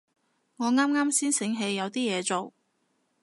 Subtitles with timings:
[0.55, 2.53] 我啱啱先醒起有啲嘢做